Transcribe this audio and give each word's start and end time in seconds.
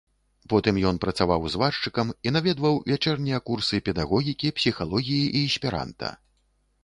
Потым 0.51 0.75
ён 0.91 0.95
працаваў 1.03 1.43
зваршчыкам 1.55 2.07
і 2.29 2.31
наведваў 2.37 2.79
вячэрнія 2.91 3.39
курсы 3.49 3.75
педагогікі, 3.89 4.53
псіхалогіі 4.61 5.27
і 5.37 5.45
эсперанта. 5.51 6.09